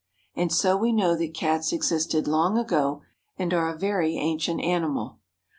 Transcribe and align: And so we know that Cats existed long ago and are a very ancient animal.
And 0.35 0.51
so 0.51 0.75
we 0.75 0.91
know 0.91 1.15
that 1.15 1.35
Cats 1.35 1.71
existed 1.71 2.27
long 2.27 2.57
ago 2.57 3.03
and 3.37 3.53
are 3.53 3.69
a 3.71 3.77
very 3.77 4.17
ancient 4.17 4.59
animal. 4.59 5.19